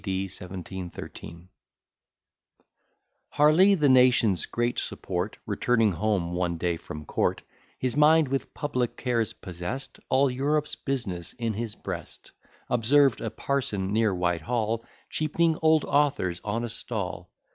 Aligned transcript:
D. 0.03 0.23
1713 0.23 1.47
Harley, 3.29 3.75
the 3.75 3.87
nation's 3.87 4.47
great 4.47 4.79
support, 4.79 5.37
Returning 5.45 5.91
home 5.91 6.31
one 6.33 6.57
day 6.57 6.75
from 6.77 7.05
court, 7.05 7.43
His 7.77 7.95
mind 7.95 8.27
with 8.27 8.51
public 8.55 8.97
cares 8.97 9.33
possest, 9.33 9.99
All 10.09 10.27
Europe's 10.31 10.73
business 10.73 11.33
in 11.33 11.53
his 11.53 11.75
breast, 11.75 12.31
Observed 12.67 13.21
a 13.21 13.29
parson 13.29 13.93
near 13.93 14.11
Whitehall, 14.15 14.83
Cheap'ning 15.11 15.59
old 15.61 15.85
authors 15.85 16.41
on 16.43 16.63
a 16.63 16.69
stall. 16.69 17.29